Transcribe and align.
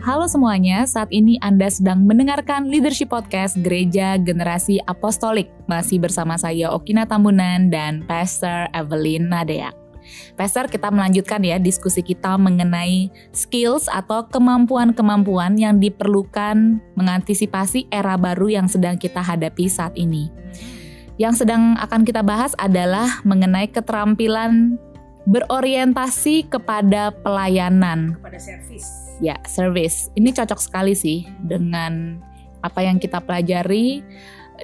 Halo 0.00 0.24
semuanya, 0.24 0.88
saat 0.88 1.12
ini 1.12 1.36
Anda 1.44 1.68
sedang 1.68 2.08
mendengarkan 2.08 2.72
Leadership 2.72 3.12
Podcast 3.12 3.60
Gereja 3.60 4.16
Generasi 4.16 4.80
Apostolik. 4.88 5.52
Masih 5.68 6.00
bersama 6.00 6.40
saya 6.40 6.72
Okina 6.72 7.04
Tambunan 7.04 7.68
dan 7.68 8.08
Pastor 8.08 8.72
Evelyn 8.72 9.28
Nadeak. 9.28 9.76
Pastor, 10.40 10.72
kita 10.72 10.88
melanjutkan 10.88 11.44
ya 11.44 11.60
diskusi 11.60 12.00
kita 12.00 12.40
mengenai 12.40 13.12
skills 13.36 13.92
atau 13.92 14.24
kemampuan-kemampuan 14.24 15.60
yang 15.60 15.76
diperlukan 15.76 16.80
mengantisipasi 16.96 17.84
era 17.92 18.16
baru 18.16 18.56
yang 18.56 18.72
sedang 18.72 18.96
kita 18.96 19.20
hadapi 19.20 19.68
saat 19.68 19.92
ini. 20.00 20.32
Yang 21.20 21.44
sedang 21.44 21.76
akan 21.76 22.08
kita 22.08 22.24
bahas 22.24 22.56
adalah 22.56 23.20
mengenai 23.28 23.68
keterampilan 23.68 24.80
berorientasi 25.28 26.48
kepada 26.48 27.12
pelayanan. 27.20 28.16
Kepada 28.16 28.38
servis 28.40 29.10
Ya, 29.20 29.36
service. 29.44 30.08
Ini 30.16 30.32
cocok 30.32 30.60
sekali 30.64 30.96
sih 30.96 31.28
dengan 31.44 32.24
apa 32.64 32.80
yang 32.80 32.96
kita 32.96 33.20
pelajari 33.20 34.00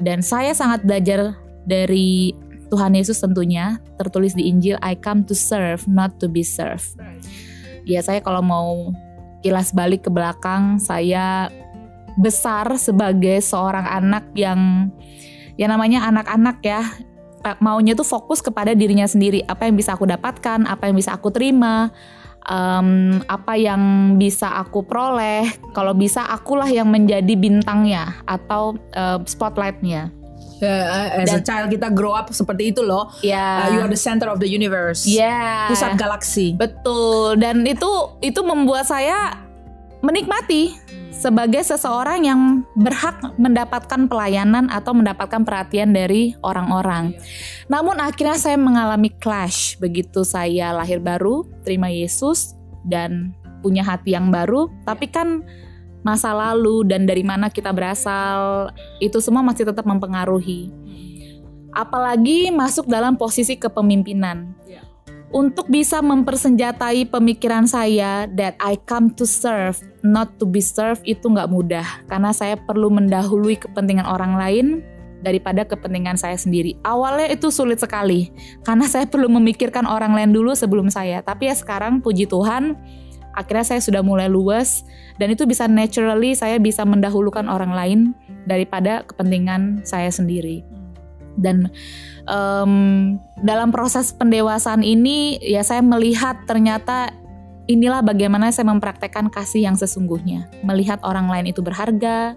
dan 0.01 0.25
saya 0.25 0.57
sangat 0.57 0.85
belajar 0.85 1.37
dari 1.69 2.33
Tuhan 2.73 2.97
Yesus 2.97 3.21
tentunya 3.21 3.79
tertulis 4.01 4.33
di 4.33 4.49
Injil 4.49 4.80
I 4.80 4.97
come 4.97 5.29
to 5.29 5.37
serve 5.37 5.85
not 5.85 6.16
to 6.25 6.27
be 6.27 6.41
served. 6.41 6.97
Ya 7.85 8.01
saya 8.01 8.25
kalau 8.25 8.41
mau 8.41 8.97
kilas 9.45 9.71
balik 9.77 10.09
ke 10.09 10.11
belakang 10.11 10.80
saya 10.80 11.52
besar 12.16 12.80
sebagai 12.80 13.38
seorang 13.45 13.85
anak 13.85 14.25
yang 14.33 14.91
ya 15.61 15.69
namanya 15.69 16.09
anak-anak 16.09 16.59
ya 16.65 16.83
maunya 17.63 17.95
tuh 17.95 18.07
fokus 18.07 18.43
kepada 18.43 18.75
dirinya 18.75 19.07
sendiri 19.07 19.43
apa 19.47 19.71
yang 19.71 19.79
bisa 19.79 19.95
aku 19.95 20.09
dapatkan 20.09 20.67
apa 20.67 20.91
yang 20.91 20.97
bisa 20.99 21.15
aku 21.15 21.31
terima 21.31 21.95
um, 22.49 23.21
apa 23.27 23.59
yang 23.59 24.15
bisa 24.17 24.55
aku 24.57 24.87
peroleh. 24.87 25.47
Kalau 25.75 25.93
bisa 25.93 26.25
akulah 26.27 26.71
yang 26.71 26.88
menjadi 26.88 27.35
bintangnya 27.37 28.23
atau 28.25 28.79
uh, 28.95 29.21
spotlightnya. 29.27 30.15
Uh, 30.57 31.21
as 31.21 31.29
Dan, 31.29 31.37
a 31.37 31.43
child 31.45 31.69
kita 31.69 31.93
grow 31.93 32.16
up 32.16 32.33
seperti 32.33 32.73
itu 32.73 32.80
loh. 32.80 33.13
Yeah. 33.21 33.69
Uh, 33.69 33.77
you 33.77 33.80
are 33.85 33.93
the 33.93 34.01
center 34.01 34.32
of 34.32 34.41
the 34.41 34.49
universe. 34.49 35.05
Yeah. 35.05 35.69
Pusat 35.69 36.01
galaksi. 36.01 36.57
Betul. 36.57 37.37
Dan 37.37 37.60
itu 37.69 38.16
itu 38.25 38.41
membuat 38.41 38.88
saya 38.88 39.45
menikmati 40.01 40.73
sebagai 41.17 41.65
seseorang 41.65 42.29
yang 42.29 42.41
berhak 42.77 43.17
mendapatkan 43.41 44.05
pelayanan 44.05 44.69
atau 44.69 44.93
mendapatkan 44.93 45.43
perhatian 45.43 45.97
dari 45.97 46.37
orang-orang. 46.45 47.17
Namun 47.73 47.97
akhirnya 47.99 48.37
saya 48.37 48.61
mengalami 48.61 49.09
clash 49.17 49.81
begitu 49.81 50.23
saya 50.23 50.77
lahir 50.77 51.01
baru, 51.01 51.49
terima 51.65 51.89
Yesus 51.89 52.53
dan 52.85 53.33
punya 53.65 53.83
hati 53.83 54.13
yang 54.13 54.29
baru, 54.29 54.69
tapi 54.85 55.09
kan 55.09 55.43
masa 56.05 56.31
lalu 56.31 56.87
dan 56.87 57.03
dari 57.09 57.27
mana 57.27 57.51
kita 57.51 57.75
berasal 57.75 58.71
itu 59.03 59.19
semua 59.19 59.43
masih 59.43 59.67
tetap 59.67 59.89
mempengaruhi. 59.89 60.71
Apalagi 61.75 62.49
masuk 62.55 62.89
dalam 62.89 63.19
posisi 63.21 63.59
kepemimpinan 63.59 64.56
untuk 65.37 65.69
bisa 65.69 66.00
mempersenjatai 66.00 67.12
pemikiran 67.12 67.69
saya 67.69 68.25
that 68.41 68.56
I 68.56 68.81
come 68.88 69.12
to 69.20 69.28
serve, 69.28 69.76
not 70.00 70.41
to 70.41 70.48
be 70.48 70.65
served 70.65 71.04
itu 71.04 71.28
nggak 71.28 71.53
mudah 71.53 71.84
karena 72.09 72.32
saya 72.32 72.56
perlu 72.56 72.88
mendahului 72.88 73.60
kepentingan 73.60 74.09
orang 74.09 74.41
lain 74.41 74.66
daripada 75.20 75.69
kepentingan 75.69 76.16
saya 76.16 76.41
sendiri. 76.41 76.81
Awalnya 76.88 77.37
itu 77.37 77.53
sulit 77.53 77.84
sekali 77.84 78.32
karena 78.64 78.88
saya 78.92 79.04
perlu 79.04 79.28
memikirkan 79.28 79.84
orang 79.84 80.16
lain 80.16 80.32
dulu 80.32 80.56
sebelum 80.56 80.88
saya. 80.88 81.20
Tapi 81.20 81.53
ya 81.53 81.54
sekarang 81.54 82.00
puji 82.00 82.25
Tuhan 82.25 82.72
akhirnya 83.37 83.76
saya 83.76 83.84
sudah 83.84 84.00
mulai 84.00 84.32
luas 84.32 84.88
dan 85.20 85.28
itu 85.28 85.44
bisa 85.44 85.69
naturally 85.69 86.32
saya 86.32 86.56
bisa 86.56 86.81
mendahulukan 86.88 87.44
orang 87.44 87.76
lain 87.76 87.98
daripada 88.48 89.04
kepentingan 89.04 89.84
saya 89.84 90.08
sendiri. 90.08 90.64
Dan 91.36 91.69
um, 92.24 93.16
dalam 93.44 93.69
proses 93.70 94.12
pendewasaan 94.16 94.80
ini 94.80 95.36
ya 95.44 95.60
saya 95.60 95.84
melihat 95.84 96.42
ternyata 96.48 97.12
inilah 97.66 98.00
bagaimana 98.02 98.50
saya 98.50 98.70
mempraktekkan 98.70 99.28
kasih 99.30 99.69
yang 99.69 99.76
sesungguhnya. 99.76 100.48
Melihat 100.64 101.02
orang 101.04 101.28
lain 101.28 101.52
itu 101.52 101.60
berharga, 101.60 102.34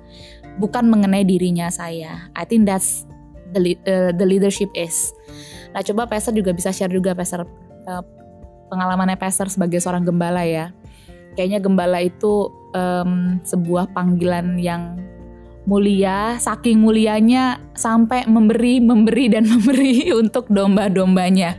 bukan 0.59 0.89
mengenai 0.91 1.23
dirinya 1.23 1.71
saya. 1.71 2.29
I 2.35 2.43
think 2.43 2.67
that's 2.67 3.07
the 3.55 3.77
uh, 3.87 4.11
the 4.13 4.25
leadership 4.25 4.69
is. 4.75 5.15
Nah, 5.71 5.85
coba 5.85 6.09
Pastor 6.09 6.33
juga 6.33 6.51
bisa 6.51 6.73
share 6.73 6.91
juga 6.91 7.13
Pastor 7.13 7.45
uh, 7.85 8.03
pengalamannya 8.73 9.17
Pastor 9.17 9.47
sebagai 9.49 9.77
seorang 9.81 10.05
gembala 10.05 10.43
ya. 10.45 10.73
Kayaknya 11.37 11.59
gembala 11.61 12.01
itu 12.01 12.49
um, 12.73 13.37
sebuah 13.45 13.93
panggilan 13.93 14.57
yang 14.59 14.97
mulia, 15.69 16.41
saking 16.41 16.81
mulianya 16.81 17.61
sampai 17.77 18.25
memberi, 18.25 18.81
memberi 18.81 19.29
dan 19.29 19.45
memberi 19.53 20.09
untuk 20.09 20.49
domba-dombanya. 20.49 21.53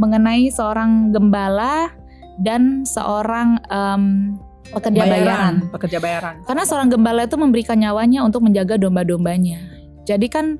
Mengenai 0.00 0.48
seorang 0.48 1.12
gembala 1.12 1.92
dan 2.40 2.88
seorang 2.88 3.60
um, 3.68 4.34
pekerja 4.72 5.04
bayaran, 5.04 5.20
bayaran, 5.20 5.54
pekerja 5.68 5.98
bayaran. 6.00 6.34
Karena 6.48 6.64
seorang 6.64 6.88
gembala 6.88 7.28
itu 7.28 7.36
memberikan 7.36 7.76
nyawanya 7.76 8.24
untuk 8.24 8.40
menjaga 8.40 8.80
domba-dombanya. 8.80 9.60
Jadi 10.08 10.26
kan 10.32 10.56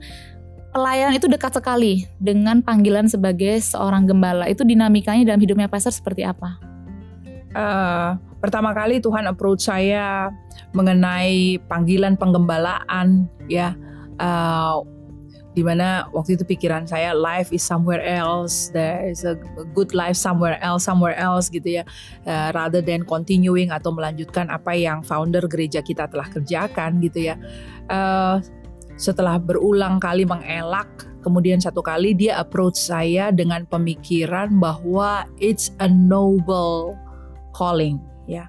pelayan 0.76 1.16
itu 1.16 1.24
dekat 1.24 1.56
sekali 1.56 2.04
dengan 2.20 2.60
panggilan 2.60 3.08
sebagai 3.08 3.64
seorang 3.64 4.04
gembala. 4.04 4.44
Itu 4.44 4.68
dinamikanya 4.68 5.24
dalam 5.32 5.40
hidupnya 5.40 5.72
pastor 5.72 5.96
seperti 5.96 6.28
apa? 6.28 6.69
Uh, 7.50 8.14
pertama 8.38 8.70
kali 8.70 9.02
Tuhan 9.02 9.26
approach 9.26 9.66
saya 9.66 10.30
mengenai 10.70 11.58
panggilan 11.66 12.14
penggembalaan 12.14 13.26
ya. 13.50 13.74
Uh, 14.20 14.86
di 15.50 15.66
mana 15.66 16.06
waktu 16.14 16.38
itu 16.38 16.46
pikiran 16.46 16.86
saya 16.86 17.10
life 17.10 17.50
is 17.50 17.58
somewhere 17.58 18.06
else 18.06 18.70
there 18.70 19.02
is 19.10 19.26
a 19.26 19.34
good 19.74 19.90
life 19.98 20.14
somewhere 20.14 20.62
else 20.62 20.86
somewhere 20.86 21.18
else 21.18 21.50
gitu 21.50 21.82
ya. 21.82 21.84
Uh, 22.22 22.54
rather 22.54 22.78
than 22.78 23.02
continuing 23.02 23.74
atau 23.74 23.90
melanjutkan 23.90 24.46
apa 24.46 24.78
yang 24.78 25.02
founder 25.02 25.42
gereja 25.50 25.82
kita 25.82 26.06
telah 26.06 26.30
kerjakan 26.30 27.02
gitu 27.02 27.34
ya. 27.34 27.36
Uh, 27.90 28.38
setelah 28.94 29.40
berulang 29.40 29.98
kali 29.98 30.22
mengelak 30.22 30.86
kemudian 31.24 31.58
satu 31.58 31.80
kali 31.82 32.12
dia 32.12 32.38
approach 32.38 32.76
saya 32.76 33.32
dengan 33.32 33.64
pemikiran 33.66 34.54
bahwa 34.60 35.26
it's 35.40 35.72
a 35.80 35.88
noble 35.88 36.94
calling 37.60 38.00
ya 38.24 38.48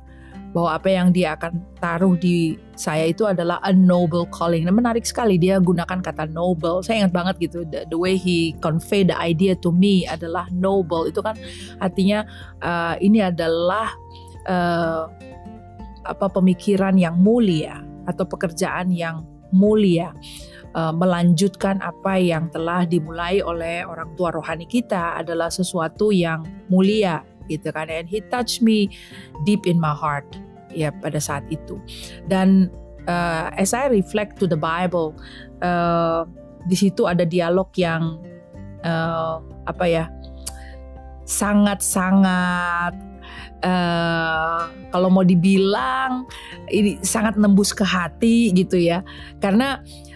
bahwa 0.52 0.70
apa 0.76 0.90
yang 0.92 1.16
dia 1.16 1.36
akan 1.40 1.64
taruh 1.80 2.16
di 2.20 2.60
saya 2.76 3.08
itu 3.08 3.24
adalah 3.24 3.64
a 3.64 3.72
noble 3.72 4.28
calling. 4.36 4.68
Nah, 4.68 4.76
menarik 4.76 5.08
sekali 5.08 5.40
dia 5.40 5.58
gunakan 5.64 6.04
kata 6.04 6.28
noble. 6.28 6.84
Saya 6.84 7.08
ingat 7.08 7.14
banget 7.16 7.36
gitu 7.50 7.64
the, 7.72 7.88
the 7.88 7.96
way 7.96 8.20
he 8.20 8.52
convey 8.60 9.08
the 9.08 9.16
idea 9.16 9.56
to 9.64 9.72
me 9.72 10.04
adalah 10.04 10.48
noble. 10.52 11.08
Itu 11.08 11.24
kan 11.24 11.40
artinya 11.80 12.28
uh, 12.60 13.00
ini 13.00 13.24
adalah 13.24 13.96
uh, 14.48 15.08
apa 16.04 16.28
pemikiran 16.28 17.00
yang 17.00 17.16
mulia 17.16 17.80
atau 18.04 18.28
pekerjaan 18.28 18.92
yang 18.92 19.24
mulia. 19.56 20.12
Uh, 20.72 20.96
melanjutkan 20.96 21.84
apa 21.84 22.16
yang 22.16 22.48
telah 22.48 22.88
dimulai 22.88 23.44
oleh 23.44 23.84
orang 23.84 24.16
tua 24.16 24.32
rohani 24.32 24.64
kita 24.64 25.20
adalah 25.20 25.52
sesuatu 25.52 26.16
yang 26.16 26.48
mulia 26.72 27.20
gitu 27.52 27.68
kan. 27.76 27.92
And 27.92 28.08
he 28.08 28.24
touched 28.32 28.64
me 28.64 28.88
deep 29.44 29.68
in 29.68 29.76
my 29.76 29.92
heart 29.92 30.26
ya 30.72 30.96
pada 31.04 31.20
saat 31.20 31.44
itu. 31.52 31.76
Dan 32.32 32.72
uh, 33.08 33.52
as 33.60 33.76
I 33.76 33.92
reflect 33.92 34.40
to 34.40 34.48
the 34.48 34.60
Bible 34.60 35.16
uh, 35.60 36.24
di 36.66 36.76
situ 36.80 37.10
ada 37.10 37.28
dialog 37.28 37.68
yang 37.76 38.22
uh, 38.88 39.44
apa 39.68 39.86
ya 39.86 40.06
sangat-sangat 41.28 42.94
uh, 43.64 44.68
kalau 44.92 45.08
mau 45.08 45.24
dibilang 45.24 46.28
ini 46.68 47.00
sangat 47.02 47.40
nembus 47.40 47.72
ke 47.72 47.84
hati 47.84 48.52
gitu 48.52 48.78
ya. 48.80 49.04
Karena 49.40 49.80
uh, 49.80 50.11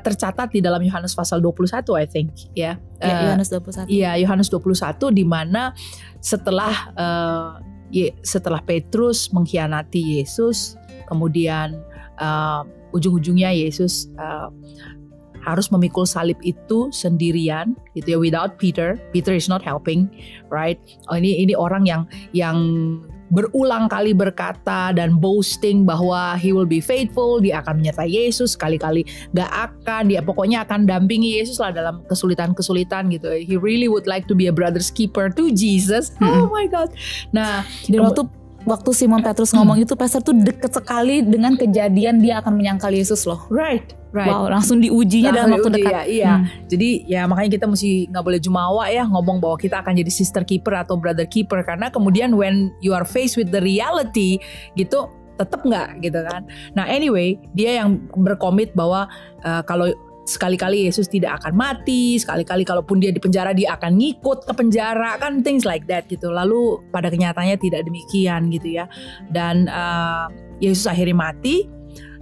tercatat 0.00 0.52
di 0.52 0.60
dalam 0.60 0.84
Yohanes 0.84 1.16
pasal 1.16 1.40
21 1.40 1.80
I 1.96 2.06
think 2.06 2.28
ya. 2.52 2.76
Ya 3.00 3.32
Yohanes 3.32 3.48
21. 3.48 3.88
Iya, 3.88 4.10
Yohanes 4.20 4.48
21 4.48 5.12
di 5.12 5.24
mana 5.24 5.72
setelah 6.20 6.74
uh, 6.96 7.50
setelah 8.24 8.60
Petrus 8.64 9.30
mengkhianati 9.30 10.18
Yesus, 10.20 10.74
kemudian 11.06 11.78
uh, 12.18 12.66
ujung-ujungnya 12.94 13.50
Yesus 13.54 14.10
uh, 14.18 14.50
harus 15.44 15.68
memikul 15.68 16.08
salib 16.08 16.40
itu 16.40 16.88
sendirian 16.88 17.76
gitu 17.92 18.16
ya 18.16 18.18
without 18.18 18.56
Peter 18.56 18.96
Peter 19.12 19.36
is 19.36 19.44
not 19.44 19.60
helping 19.60 20.08
right 20.48 20.80
oh, 21.12 21.20
ini 21.20 21.36
ini 21.44 21.52
orang 21.52 21.84
yang 21.84 22.08
yang 22.32 22.56
berulang 23.34 23.90
kali 23.90 24.14
berkata 24.14 24.94
dan 24.94 25.18
boasting 25.18 25.82
bahwa 25.82 26.38
he 26.38 26.54
will 26.54 26.68
be 26.68 26.78
faithful, 26.78 27.42
dia 27.42 27.58
akan 27.60 27.82
menyertai 27.82 28.06
Yesus, 28.06 28.54
sekali-kali 28.54 29.02
gak 29.34 29.50
akan, 29.50 30.14
dia 30.14 30.22
pokoknya 30.22 30.62
akan 30.62 30.86
dampingi 30.86 31.42
Yesus 31.42 31.58
lah 31.58 31.74
dalam 31.74 32.06
kesulitan-kesulitan 32.06 33.10
gitu. 33.10 33.34
He 33.34 33.58
really 33.58 33.90
would 33.90 34.06
like 34.06 34.30
to 34.30 34.38
be 34.38 34.46
a 34.46 34.54
brother's 34.54 34.94
keeper 34.94 35.26
to 35.34 35.50
Jesus. 35.50 36.14
Oh 36.22 36.46
my 36.46 36.70
God. 36.70 36.94
Nah, 37.34 37.66
dan 37.90 38.00
waktu 38.06 38.30
waktu 38.64 38.90
Simon 38.96 39.20
Petrus 39.20 39.52
ngomong 39.52 39.80
itu 39.80 39.92
pastor 39.94 40.24
tuh 40.24 40.34
deket 40.36 40.72
sekali 40.72 41.20
dengan 41.20 41.54
kejadian 41.56 42.20
dia 42.20 42.40
akan 42.40 42.52
menyangkal 42.56 42.90
Yesus 42.90 43.28
loh. 43.28 43.44
Right, 43.52 43.92
right. 44.10 44.28
Wow, 44.28 44.48
langsung 44.48 44.80
diujinya 44.80 45.30
Langsung 45.30 45.36
dalam 45.36 45.48
waktu 45.56 45.70
diuji, 45.70 45.84
dekat. 45.84 45.92
ya, 45.92 46.02
iya. 46.08 46.32
Hmm. 46.40 46.46
Jadi 46.68 46.90
ya 47.04 47.22
makanya 47.28 47.50
kita 47.60 47.66
mesti 47.68 47.90
nggak 48.08 48.24
boleh 48.24 48.40
jumawa 48.40 48.84
ya 48.88 49.04
ngomong 49.04 49.36
bahwa 49.38 49.56
kita 49.60 49.84
akan 49.84 49.92
jadi 49.96 50.10
sister 50.10 50.42
keeper 50.42 50.74
atau 50.74 50.96
brother 50.96 51.28
keeper 51.28 51.60
karena 51.62 51.92
kemudian 51.92 52.32
when 52.34 52.72
you 52.80 52.96
are 52.96 53.06
faced 53.06 53.36
with 53.36 53.52
the 53.52 53.60
reality 53.60 54.40
gitu 54.74 55.06
tetap 55.34 55.60
nggak 55.66 56.00
gitu 56.00 56.20
kan. 56.24 56.46
Nah 56.72 56.88
anyway 56.88 57.36
dia 57.52 57.84
yang 57.84 58.00
berkomit 58.14 58.72
bahwa 58.72 59.10
uh, 59.42 59.62
kalau 59.66 59.92
sekali-kali 60.24 60.88
Yesus 60.88 61.06
tidak 61.06 61.40
akan 61.40 61.52
mati, 61.54 62.16
sekali-kali 62.16 62.64
kalaupun 62.64 63.00
dia 63.00 63.12
di 63.12 63.20
penjara 63.20 63.52
dia 63.52 63.76
akan 63.76 64.00
ngikut 64.00 64.48
ke 64.48 64.52
penjara 64.56 65.20
kan 65.20 65.44
things 65.44 65.68
like 65.68 65.84
that 65.84 66.08
gitu. 66.08 66.32
Lalu 66.32 66.80
pada 66.88 67.12
kenyataannya 67.12 67.60
tidak 67.60 67.84
demikian 67.84 68.48
gitu 68.48 68.80
ya. 68.80 68.88
Dan 69.28 69.68
uh, 69.68 70.32
Yesus 70.58 70.88
akhirnya 70.88 71.16
mati. 71.16 71.68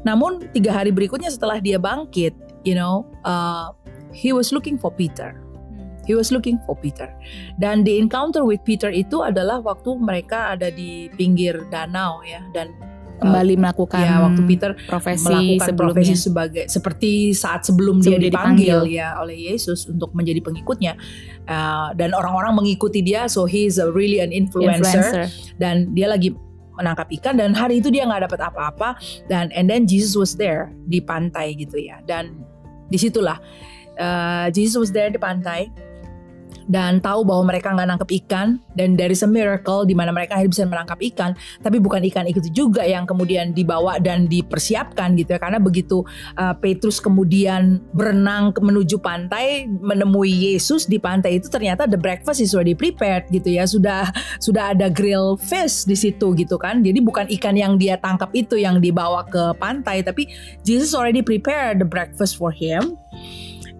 Namun 0.02 0.50
tiga 0.50 0.74
hari 0.74 0.90
berikutnya 0.90 1.30
setelah 1.30 1.62
dia 1.62 1.78
bangkit, 1.78 2.34
you 2.66 2.74
know, 2.74 3.06
uh, 3.22 3.70
he 4.10 4.34
was 4.34 4.50
looking 4.50 4.74
for 4.74 4.90
Peter. 4.90 5.38
He 6.02 6.18
was 6.18 6.34
looking 6.34 6.58
for 6.66 6.74
Peter. 6.74 7.06
Dan 7.62 7.86
the 7.86 8.02
encounter 8.02 8.42
with 8.42 8.66
Peter 8.66 8.90
itu 8.90 9.22
adalah 9.22 9.62
waktu 9.62 9.94
mereka 9.94 10.58
ada 10.58 10.74
di 10.74 11.06
pinggir 11.14 11.62
danau 11.70 12.18
ya 12.26 12.42
dan 12.50 12.74
Kembali 13.22 13.54
melakukan 13.54 14.02
ya 14.02 14.16
waktu 14.26 14.42
Peter 14.44 14.70
profesi 14.86 15.26
melakukan 15.30 15.66
sebelumnya. 15.70 15.94
profesi 15.94 16.14
sebagai 16.18 16.64
seperti 16.66 17.10
saat 17.32 17.62
sebelum, 17.64 18.02
dia 18.02 18.14
Sebelum 18.14 18.20
dia 18.20 18.28
dipanggil, 18.28 18.78
dipanggil. 18.84 18.98
ya 18.98 19.08
oleh 19.22 19.36
Yesus 19.38 19.86
untuk 19.86 20.10
menjadi 20.12 20.42
pengikutnya 20.42 20.94
Uh, 21.42 21.90
dan 21.98 22.14
orang-orang 22.14 22.54
mengikuti 22.54 23.02
dia 23.02 23.26
so 23.26 23.50
he 23.50 23.66
is 23.66 23.82
a 23.82 23.90
really 23.90 24.22
an 24.22 24.30
influencer, 24.30 24.94
influencer. 24.94 25.26
dan 25.58 25.90
dia 25.90 26.06
lagi 26.06 26.30
menangkap 26.78 27.10
ikan 27.18 27.34
dan 27.34 27.50
hari 27.50 27.82
itu 27.82 27.90
dia 27.90 28.06
nggak 28.06 28.30
dapat 28.30 28.46
apa-apa 28.46 28.94
dan 29.26 29.50
and 29.50 29.66
then 29.66 29.82
Jesus 29.82 30.14
was 30.14 30.38
there 30.38 30.70
di 30.86 31.02
pantai 31.02 31.58
gitu 31.58 31.82
ya 31.82 31.98
dan 32.06 32.30
di 32.86 32.94
situlah 32.94 33.42
uh, 33.98 34.46
Jesus 34.54 34.78
was 34.78 34.90
there 34.94 35.10
di 35.10 35.18
pantai 35.18 35.66
dan 36.70 37.02
tahu 37.02 37.26
bahwa 37.26 37.52
mereka 37.52 37.74
nggak 37.74 37.88
nangkep 37.94 38.10
ikan. 38.24 38.60
Dan 38.72 38.96
dari 38.96 39.12
a 39.12 39.28
miracle 39.28 39.84
di 39.84 39.92
mana 39.92 40.10
mereka 40.10 40.38
akhirnya 40.38 40.52
bisa 40.52 40.64
menangkap 40.64 40.98
ikan. 41.12 41.30
Tapi 41.60 41.76
bukan 41.82 42.00
ikan 42.08 42.24
itu 42.24 42.40
juga 42.52 42.82
yang 42.86 43.04
kemudian 43.04 43.52
dibawa 43.52 44.00
dan 44.00 44.26
dipersiapkan 44.30 45.12
gitu 45.18 45.36
ya. 45.36 45.40
Karena 45.40 45.60
begitu 45.60 46.00
uh, 46.40 46.54
Petrus 46.56 46.98
kemudian 47.02 47.84
berenang 47.92 48.54
menuju 48.56 48.98
pantai 49.02 49.68
menemui 49.68 50.52
Yesus 50.52 50.88
di 50.88 50.96
pantai 50.96 51.38
itu 51.38 51.52
ternyata 51.52 51.84
the 51.84 52.00
breakfast 52.00 52.40
is 52.40 52.56
already 52.56 52.76
prepared 52.76 53.28
gitu 53.28 53.52
ya. 53.52 53.68
Sudah 53.68 54.08
sudah 54.40 54.72
ada 54.72 54.88
grill 54.88 55.36
fish 55.36 55.84
di 55.84 55.94
situ 55.98 56.32
gitu 56.38 56.56
kan. 56.56 56.80
Jadi 56.80 56.98
bukan 57.04 57.28
ikan 57.40 57.54
yang 57.58 57.76
dia 57.76 58.00
tangkap 58.00 58.32
itu 58.32 58.56
yang 58.56 58.80
dibawa 58.80 59.26
ke 59.28 59.52
pantai 59.60 60.00
tapi 60.00 60.28
Jesus 60.64 60.96
already 60.96 61.20
prepared 61.20 61.78
the 61.82 61.88
breakfast 61.88 62.40
for 62.40 62.48
him. 62.48 62.96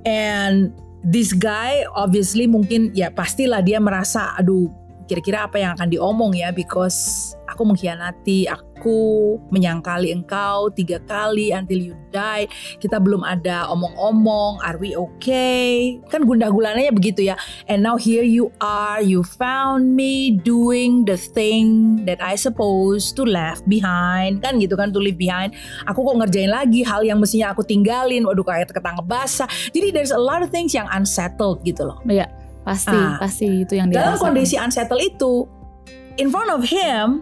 And 0.03 0.75
this 1.03 1.35
guy 1.35 1.83
obviously 1.93 2.47
mungkin 2.47 2.95
ya 2.95 3.11
pastilah 3.11 3.61
dia 3.61 3.83
merasa 3.83 4.35
aduh 4.39 4.71
kira-kira 5.07 5.47
apa 5.47 5.59
yang 5.59 5.75
akan 5.75 5.89
diomong 5.91 6.33
ya 6.37 6.51
because 6.55 7.33
aku 7.53 7.69
mengkhianati 7.69 8.49
aku 8.49 9.37
menyangkali 9.53 10.11
engkau 10.17 10.73
tiga 10.73 10.97
kali 11.05 11.53
until 11.53 11.77
you 11.77 11.95
die 12.09 12.49
kita 12.81 12.97
belum 12.97 13.21
ada 13.21 13.69
omong-omong 13.69 14.61
are 14.65 14.81
we 14.81 14.97
okay? 14.97 16.01
Kan 16.09 16.25
gundah 16.25 16.49
gulananya 16.49 16.91
begitu 16.91 17.29
ya. 17.29 17.37
And 17.69 17.85
now 17.85 18.01
here 18.01 18.25
you 18.25 18.49
are 18.61 19.05
you 19.05 19.21
found 19.25 19.93
me 19.93 20.37
doing 20.41 21.05
the 21.05 21.21
thing 21.21 22.01
that 22.09 22.21
I 22.25 22.35
supposed 22.35 23.15
to 23.21 23.29
left 23.29 23.69
behind. 23.69 24.41
Kan 24.41 24.59
gitu 24.59 24.75
kan 24.75 24.91
to 24.97 25.01
leave 25.01 25.21
behind. 25.21 25.57
Aku 25.89 26.05
kok 26.05 26.17
ngerjain 26.19 26.53
lagi 26.53 26.85
hal 26.85 27.05
yang 27.05 27.21
mestinya 27.21 27.53
aku 27.53 27.65
tinggalin. 27.65 28.25
Waduh 28.25 28.45
kayak 28.45 28.73
ketangkep 28.73 29.07
basah. 29.07 29.49
Jadi 29.73 29.93
there's 29.93 30.13
a 30.13 30.21
lot 30.21 30.41
of 30.41 30.49
things 30.53 30.73
yang 30.77 30.89
unsettled 30.93 31.65
gitu 31.65 31.87
loh. 31.89 32.01
Iya, 32.09 32.29
pasti 32.63 32.95
Ah. 32.95 33.19
pasti 33.19 33.67
itu 33.67 33.75
yang 33.75 33.91
dia 33.91 34.03
dalam 34.03 34.15
rasakan. 34.15 34.27
kondisi 34.31 34.55
unsettled 34.59 35.03
itu 35.03 35.47
in 36.17 36.31
front 36.31 36.51
of 36.51 36.63
him 36.63 37.21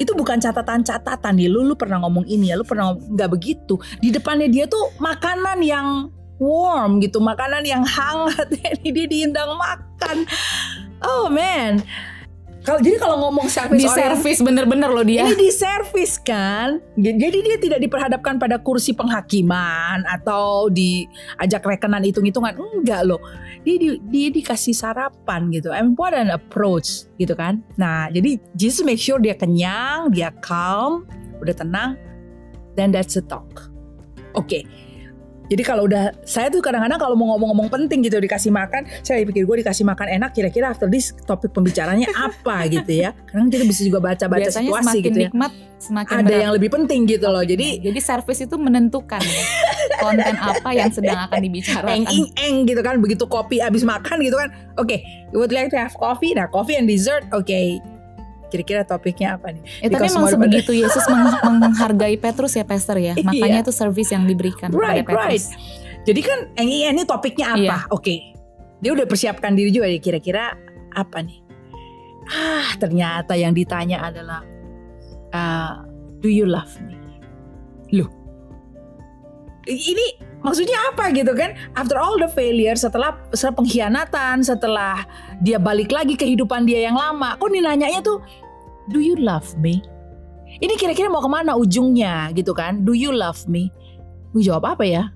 itu 0.00 0.16
bukan 0.16 0.40
catatan-catatan 0.40 1.36
nih. 1.36 1.52
Lu 1.52 1.60
lu 1.60 1.76
pernah 1.76 2.00
ngomong 2.00 2.24
ini 2.24 2.48
ya 2.48 2.56
lu 2.56 2.64
pernah 2.64 2.96
nggak 2.96 3.30
begitu. 3.30 3.76
Di 4.00 4.08
depannya 4.08 4.48
dia 4.48 4.64
tuh 4.64 4.96
makanan 4.96 5.60
yang 5.60 6.08
warm 6.40 7.04
gitu 7.04 7.20
makanan 7.20 7.68
yang 7.68 7.84
hangat. 7.84 8.48
Ini 8.80 8.88
dia 8.96 9.06
diundang 9.06 9.60
makan. 9.60 10.24
Oh 11.04 11.28
man 11.28 11.84
kalau 12.70 12.80
jadi 12.86 12.96
kalau 13.02 13.16
ngomong 13.26 13.50
service 13.50 13.82
di 13.82 13.88
servis 13.90 14.38
bener-bener 14.38 14.86
loh 14.94 15.02
dia. 15.02 15.26
ini 15.26 15.34
di 15.34 15.50
servis 15.50 16.22
kan? 16.22 16.78
Jadi 16.94 17.38
dia 17.42 17.58
tidak 17.58 17.82
diperhadapkan 17.82 18.38
pada 18.38 18.62
kursi 18.62 18.94
penghakiman 18.94 20.06
atau 20.06 20.70
diajak 20.70 21.66
rekenan 21.66 22.06
hitung-hitungan. 22.06 22.54
Enggak 22.54 23.02
loh. 23.10 23.18
Dia, 23.66 23.74
di- 23.74 24.00
dia 24.06 24.28
dikasih 24.30 24.72
sarapan 24.72 25.50
gitu. 25.50 25.74
An 25.74 25.98
approach 26.30 27.10
gitu 27.18 27.34
kan? 27.34 27.66
Nah 27.74 28.06
jadi 28.14 28.38
Jesus 28.54 28.86
make 28.86 29.02
sure 29.02 29.18
dia 29.18 29.34
kenyang 29.34 30.14
dia 30.14 30.30
calm 30.38 31.10
udah 31.42 31.54
tenang 31.56 31.98
then 32.78 32.94
that's 32.94 33.18
a 33.18 33.24
talk. 33.26 33.66
Oke 34.38 34.62
jadi 35.50 35.62
kalau 35.66 35.90
udah 35.90 36.14
saya 36.22 36.46
tuh 36.46 36.62
kadang-kadang 36.62 37.02
kalau 37.02 37.18
mau 37.18 37.34
ngomong-ngomong 37.34 37.66
penting 37.66 38.06
gitu 38.06 38.22
dikasih 38.22 38.54
makan, 38.54 38.86
saya 39.02 39.26
pikir 39.26 39.42
gue 39.42 39.56
dikasih 39.66 39.82
makan 39.82 40.06
enak 40.22 40.30
kira-kira 40.30 40.70
after 40.70 40.86
this 40.86 41.10
topik 41.26 41.50
pembicaranya 41.50 42.06
apa 42.14 42.64
gitu 42.78 43.02
ya. 43.02 43.10
Kadang 43.26 43.50
kita 43.50 43.66
bisa 43.66 43.82
juga 43.82 43.98
baca-baca 43.98 44.46
Biasanya 44.46 44.70
situasi 44.70 44.86
semakin 44.86 45.02
gitu 45.10 45.18
ya 45.18 45.30
nikmat 45.34 45.52
semakin 45.80 46.14
ada 46.14 46.28
berat. 46.28 46.42
yang 46.46 46.52
lebih 46.54 46.70
penting 46.70 47.00
gitu 47.10 47.26
loh. 47.26 47.42
Jadi 47.42 47.82
Jadi 47.82 47.98
servis 47.98 48.38
itu 48.38 48.54
menentukan 48.54 49.18
ya, 49.18 49.44
konten 49.98 50.34
apa 50.38 50.70
yang 50.70 50.94
sedang 50.94 51.26
akan 51.26 51.40
dibicarakan. 51.42 51.98
eng 51.98 52.04
ing 52.14 52.26
eng 52.38 52.54
gitu 52.70 52.80
kan 52.86 53.02
begitu 53.02 53.26
kopi 53.26 53.58
abis 53.58 53.82
makan 53.82 54.22
gitu 54.22 54.38
kan. 54.38 54.54
Oke, 54.78 55.02
you 55.34 55.42
would 55.42 55.50
like 55.50 55.66
to 55.66 55.76
have 55.76 55.92
coffee? 55.98 56.30
Nah, 56.30 56.46
coffee 56.46 56.78
and 56.78 56.86
dessert. 56.86 57.26
Oke. 57.34 57.82
Kira-kira 58.50 58.82
topiknya 58.82 59.38
apa 59.38 59.54
nih? 59.54 59.62
Eh, 59.80 59.86
tapi 59.86 60.04
Because 60.04 60.12
emang 60.12 60.24
more 60.26 60.34
sebegitu 60.34 60.72
Yesus 60.74 61.04
meng- 61.06 61.38
menghargai 61.62 62.18
Petrus 62.18 62.52
ya 62.52 62.66
Pastor 62.66 62.98
ya. 62.98 63.14
Makanya 63.16 63.62
Iya. 63.62 63.64
itu 63.64 63.72
servis 63.72 64.10
yang 64.10 64.26
diberikan 64.26 64.74
Right, 64.74 65.06
kepada 65.06 65.30
right. 65.30 65.38
Petrus. 65.38 65.54
Jadi 66.00 66.20
kan 66.20 66.38
eng 66.56 66.68
ing 66.68 66.82
eng 66.84 66.96
ini 66.98 67.04
topiknya 67.04 67.54
apa? 67.54 67.60
Iya. 67.60 67.76
Oke. 67.88 68.14
Dia 68.80 68.90
udah 68.90 69.06
persiapkan 69.06 69.54
diri 69.54 69.70
juga 69.70 69.86
ya 69.86 69.96
kira-kira 69.96 70.56
apa 70.90 71.22
nih? 71.22 71.38
Ah, 72.26 72.74
ternyata 72.76 73.34
yang 73.34 73.52
ditanya 73.52 74.02
adalah 74.02 74.42
ah, 75.30 75.86
do 76.18 76.26
you 76.26 76.44
love 76.44 76.72
me? 76.82 76.96
Loh. 77.92 78.10
Ini 79.66 80.06
maksudnya 80.40 80.78
apa 80.88 81.12
gitu 81.12 81.30
kan? 81.36 81.52
After 81.76 82.00
all 82.00 82.16
the 82.16 82.26
failure, 82.26 82.74
setelah 82.74 83.20
setelah 83.30 83.60
pengkhianatan, 83.60 84.40
setelah 84.40 85.04
dia 85.38 85.60
balik 85.60 85.92
lagi 85.92 86.16
kehidupan 86.16 86.64
dia 86.64 86.88
yang 86.88 86.96
lama, 86.96 87.36
kok 87.36 87.52
nanyanya 87.52 88.00
tuh, 88.00 88.24
do 88.88 89.04
you 89.04 89.18
love 89.20 89.52
me? 89.60 89.84
Ini 90.58 90.74
kira-kira 90.80 91.06
mau 91.06 91.22
ke 91.22 91.30
mana 91.30 91.54
ujungnya 91.54 92.32
gitu 92.34 92.56
kan? 92.56 92.82
Do 92.82 92.96
you 92.96 93.12
love 93.14 93.44
me? 93.46 93.70
Gue 94.32 94.42
jawab 94.42 94.78
apa 94.78 94.82
ya? 94.82 95.12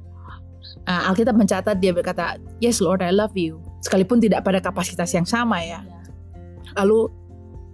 Ah, 0.84 1.08
Alkitab 1.10 1.34
mencatat 1.34 1.80
dia 1.80 1.96
berkata, 1.96 2.36
yes 2.60 2.78
Lord 2.84 3.00
I 3.00 3.10
love 3.10 3.34
you. 3.34 3.58
Sekalipun 3.80 4.20
tidak 4.20 4.44
pada 4.44 4.60
kapasitas 4.60 5.10
yang 5.16 5.24
sama 5.24 5.64
ya. 5.64 5.80
Lalu 6.76 7.08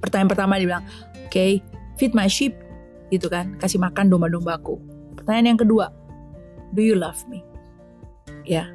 pertanyaan 0.00 0.30
pertama 0.30 0.56
dia 0.56 0.68
bilang, 0.70 0.84
oke, 1.26 1.28
okay, 1.28 1.60
feed 2.00 2.16
my 2.16 2.30
sheep, 2.30 2.56
gitu 3.10 3.26
kan, 3.28 3.58
kasih 3.58 3.82
makan 3.82 4.08
domba-dombaku. 4.08 4.78
Pertanyaan 5.18 5.54
yang 5.54 5.60
kedua, 5.60 5.86
do 6.72 6.80
you 6.80 6.96
love 6.96 7.18
me? 7.28 7.42
Ya, 8.46 8.70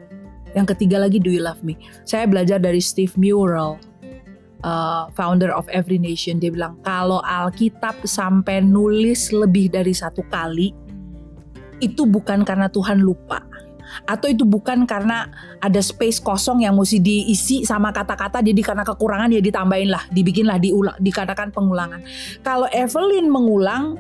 yang 0.53 0.67
ketiga 0.67 1.01
lagi, 1.01 1.19
do 1.19 1.31
you 1.31 1.41
love 1.41 1.59
me? 1.63 1.79
Saya 2.07 2.27
belajar 2.29 2.61
dari 2.61 2.79
Steve 2.79 3.11
Murrell, 3.19 3.79
uh, 4.63 5.09
founder 5.17 5.51
of 5.51 5.67
Every 5.73 5.99
Nation. 5.99 6.39
Dia 6.39 6.53
bilang 6.53 6.79
kalau 6.85 7.19
Alkitab 7.25 8.05
sampai 8.05 8.63
nulis 8.63 9.33
lebih 9.33 9.73
dari 9.73 9.91
satu 9.91 10.23
kali, 10.31 10.71
itu 11.83 12.07
bukan 12.07 12.47
karena 12.47 12.71
Tuhan 12.71 13.03
lupa 13.03 13.43
atau 14.09 14.27
itu 14.27 14.43
bukan 14.43 14.83
karena 14.89 15.29
ada 15.61 15.79
space 15.79 16.19
kosong 16.19 16.65
yang 16.65 16.75
mesti 16.75 16.99
diisi 16.99 17.63
sama 17.63 17.93
kata-kata 17.93 18.41
jadi 18.41 18.57
karena 18.59 18.83
kekurangan 18.83 19.29
ya 19.31 19.39
ditambahin 19.39 19.89
lah 19.93 20.03
dibikin 20.11 20.49
lah 20.49 20.57
diulang 20.59 20.97
dikatakan 20.99 21.53
pengulangan 21.53 22.01
kalau 22.41 22.67
Evelyn 22.73 23.29
mengulang 23.29 23.95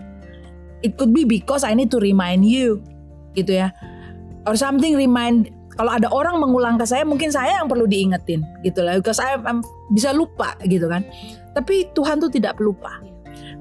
it 0.81 0.97
could 0.97 1.13
be 1.13 1.23
because 1.23 1.63
I 1.63 1.77
need 1.77 1.93
to 1.93 2.01
remind 2.01 2.43
you 2.43 2.81
gitu 3.37 3.55
ya 3.61 3.71
or 4.49 4.57
something 4.57 4.97
remind 4.97 5.53
kalau 5.75 5.91
ada 5.91 6.07
orang 6.11 6.39
mengulang 6.39 6.75
ke 6.79 6.83
saya 6.87 7.03
mungkin 7.03 7.31
saya 7.31 7.61
yang 7.63 7.67
perlu 7.67 7.87
diingetin 7.87 8.43
gitu 8.63 8.83
lah 8.83 8.97
because 8.99 9.19
saya 9.19 9.39
bisa 9.91 10.15
lupa 10.15 10.55
gitu 10.65 10.87
kan 10.87 11.03
tapi 11.55 11.87
Tuhan 11.95 12.19
tuh 12.19 12.31
tidak 12.31 12.59
pelupa 12.59 12.99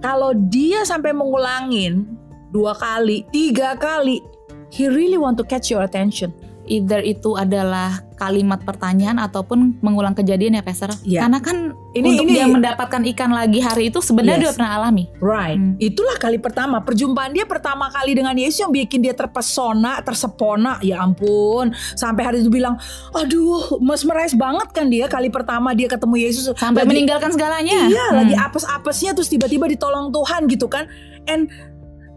kalau 0.02 0.34
dia 0.34 0.82
sampai 0.86 1.14
mengulangin 1.14 2.06
dua 2.54 2.74
kali 2.74 3.26
tiga 3.34 3.74
kali 3.74 4.22
he 4.70 4.86
really 4.86 5.18
want 5.18 5.34
to 5.38 5.44
catch 5.46 5.70
your 5.70 5.82
attention 5.82 6.30
either 6.66 7.00
itu 7.04 7.36
adalah 7.36 8.00
kalimat 8.16 8.62
pertanyaan 8.64 9.20
ataupun 9.20 9.80
mengulang 9.84 10.16
kejadian 10.16 10.56
ya 10.60 10.64
Pastor. 10.64 10.90
Iya. 11.04 11.26
Karena 11.26 11.38
kan 11.44 11.76
Ini- 11.94 12.10
untuk 12.10 12.26
ini- 12.26 12.34
dia 12.34 12.46
mendapatkan 12.50 13.02
ikan 13.14 13.30
lagi 13.30 13.62
hari 13.62 13.88
itu 13.88 14.02
sebenarnya 14.02 14.36
Yes. 14.36 14.44
dia 14.50 14.52
pernah 14.58 14.72
alami. 14.76 15.04
Right. 15.22 15.54
Hmm. 15.56 15.74
Itulah 15.78 16.18
kali 16.18 16.42
pertama 16.42 16.82
perjumpaan 16.82 17.30
dia 17.30 17.46
pertama 17.46 17.86
kali 17.88 18.18
dengan 18.18 18.34
Yesus 18.34 18.66
yang 18.66 18.74
bikin 18.74 18.98
dia 18.98 19.14
terpesona, 19.14 20.02
tersepona. 20.02 20.82
Ya 20.82 20.98
ampun, 20.98 21.70
sampai 21.94 22.22
hari 22.26 22.36
itu 22.42 22.50
bilang, 22.50 22.74
"Aduh, 23.14 23.78
mesmerize 23.78 24.34
banget 24.34 24.74
kan 24.74 24.90
dia 24.90 25.06
kali 25.06 25.30
pertama 25.30 25.70
dia 25.70 25.86
ketemu 25.86 26.18
Yesus 26.20 26.50
Sampai 26.54 26.82
Lagi- 26.82 26.90
meninggalkan 26.90 27.30
segalanya. 27.30 27.86
Iya, 27.86 28.04
Hmm. 28.10 28.18
lagi 28.20 28.34
apes-apesnya 28.34 29.14
terus 29.14 29.30
tiba-tiba 29.30 29.70
ditolong 29.70 30.10
Tuhan 30.10 30.50
gitu 30.50 30.66
kan. 30.66 30.90
And 31.24 31.46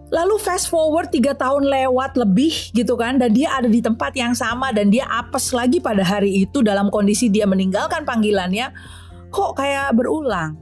lalu 0.08 0.40
fast 0.40 0.72
forward 0.72 1.12
tiga 1.12 1.36
tahun 1.36 1.68
lewat 1.68 2.16
lebih 2.16 2.72
gitu 2.72 2.96
kan 2.96 3.20
dan 3.20 3.36
dia 3.36 3.52
ada 3.52 3.68
di 3.68 3.84
tempat 3.84 4.16
yang 4.16 4.32
sama 4.32 4.72
dan 4.72 4.88
dia 4.88 5.04
apes 5.04 5.52
lagi 5.52 5.84
pada 5.84 6.00
hari 6.00 6.48
itu 6.48 6.64
dalam 6.64 6.88
kondisi 6.88 7.28
dia 7.28 7.44
meninggalkan 7.44 8.08
panggilannya 8.08 8.72
kok 9.30 9.60
kayak 9.60 9.96
berulang? 9.96 10.56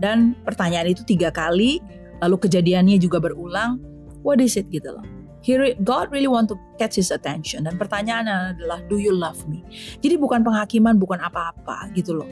Dan 0.00 0.32
pertanyaan 0.48 0.88
itu 0.88 1.04
tiga 1.04 1.28
kali 1.28 1.80
lalu 2.24 2.36
kejadiannya 2.48 2.96
juga 3.00 3.20
berulang. 3.20 3.80
What 4.24 4.40
is 4.40 4.56
it? 4.56 4.68
Gitu 4.72 4.88
loh. 4.88 5.04
He 5.40 5.56
re- 5.56 5.76
God 5.80 6.12
really 6.12 6.28
want 6.28 6.52
to 6.52 6.56
catch 6.76 7.00
his 7.00 7.08
attention. 7.08 7.64
Dan 7.64 7.80
pertanyaannya 7.80 8.56
adalah 8.56 8.80
do 8.92 9.00
you 9.00 9.12
love 9.12 9.40
me? 9.48 9.64
Jadi 10.04 10.20
bukan 10.20 10.44
penghakiman 10.44 11.00
bukan 11.00 11.20
apa-apa 11.20 11.88
gitu 11.96 12.16
loh. 12.20 12.28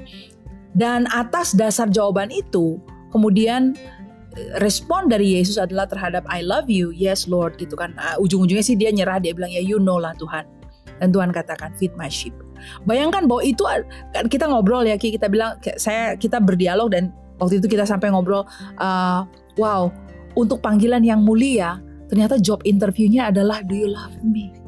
Dan 0.77 1.09
atas 1.09 1.57
dasar 1.57 1.89
jawaban 1.89 2.29
itu 2.29 2.77
kemudian 3.09 3.73
eh, 4.37 4.53
respon 4.61 5.09
dari 5.09 5.41
Yesus 5.41 5.57
adalah 5.57 5.89
terhadap 5.89 6.29
I 6.29 6.45
love 6.45 6.69
you. 6.69 6.93
Yes 6.93 7.25
Lord. 7.25 7.57
Gitu 7.57 7.77
kan. 7.77 7.97
Ah, 7.97 8.21
ujung-ujungnya 8.21 8.65
sih 8.65 8.77
dia 8.77 8.93
nyerah 8.93 9.21
dia 9.21 9.33
bilang 9.33 9.53
ya 9.53 9.65
you 9.65 9.81
know 9.81 9.97
lah 9.97 10.13
Tuhan. 10.21 10.45
Dan 11.01 11.09
Tuhan 11.13 11.33
katakan 11.33 11.73
feed 11.81 11.97
my 11.97 12.13
sheep 12.13 12.37
bayangkan 12.85 13.25
bahwa 13.27 13.43
itu 13.45 13.63
kan 14.15 14.27
kita 14.27 14.47
ngobrol 14.49 14.85
ya 14.85 14.97
Ki 15.01 15.15
kita 15.15 15.27
bilang 15.31 15.57
saya 15.77 16.15
kita 16.19 16.39
berdialog 16.43 16.93
dan 16.93 17.11
waktu 17.39 17.63
itu 17.63 17.71
kita 17.71 17.87
sampai 17.87 18.11
ngobrol 18.11 18.45
uh, 18.79 19.23
wow 19.57 19.91
untuk 20.35 20.63
panggilan 20.63 21.03
yang 21.03 21.23
mulia 21.23 21.83
ternyata 22.09 22.41
job 22.41 22.63
interviewnya 22.65 23.29
adalah 23.31 23.63
do 23.63 23.75
you 23.75 23.91
love 23.91 24.15
me 24.25 24.59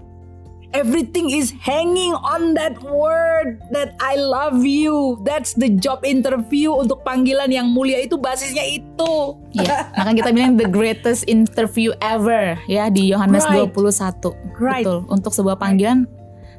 Everything 0.71 1.35
is 1.35 1.51
hanging 1.59 2.15
on 2.15 2.55
that 2.55 2.79
word 2.87 3.59
that 3.75 3.99
I 3.99 4.15
love 4.15 4.63
you. 4.63 5.19
That's 5.27 5.59
the 5.59 5.67
job 5.67 6.07
interview 6.07 6.71
untuk 6.71 7.03
panggilan 7.03 7.51
yang 7.51 7.75
mulia 7.75 7.99
itu 8.07 8.15
basisnya 8.15 8.63
itu. 8.63 9.35
Iya, 9.51 9.91
makanya 9.99 10.17
kita 10.23 10.31
bilang 10.31 10.55
the 10.55 10.71
greatest 10.71 11.27
interview 11.27 11.91
ever 11.99 12.55
ya 12.71 12.87
di 12.87 13.11
Yohanes 13.11 13.51
Right. 13.51 13.67
21. 13.75 14.31
Right. 14.63 14.87
Betul. 14.87 15.11
Untuk 15.11 15.35
sebuah 15.35 15.59
panggilan 15.59 16.07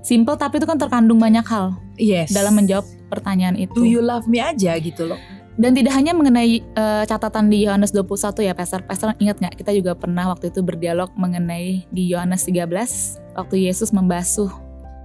simple 0.01 0.35
tapi 0.35 0.57
itu 0.57 0.65
kan 0.65 0.77
terkandung 0.77 1.21
banyak 1.21 1.45
hal 1.45 1.77
Yes. 2.01 2.33
dalam 2.33 2.57
menjawab 2.57 2.85
pertanyaan 3.13 3.55
itu. 3.55 3.77
Do 3.77 3.85
you 3.85 4.01
love 4.01 4.25
me 4.25 4.41
aja 4.41 4.73
gitu 4.81 5.05
loh. 5.05 5.19
Dan 5.59 5.77
tidak 5.77 5.93
hanya 5.93 6.15
mengenai 6.15 6.63
eh, 6.63 7.03
catatan 7.05 7.51
di 7.51 7.67
Yohanes 7.67 7.93
21 7.93 8.41
ya 8.41 8.53
Pastor. 8.57 8.81
Pastor 8.81 9.13
ingat 9.21 9.37
nggak 9.37 9.61
kita 9.61 9.71
juga 9.75 9.93
pernah 9.93 10.31
waktu 10.31 10.49
itu 10.49 10.65
berdialog 10.65 11.11
mengenai 11.13 11.85
di 11.91 12.03
Yohanes 12.09 12.47
13 12.49 13.37
waktu 13.37 13.69
Yesus 13.69 13.93
membasuh 13.93 14.49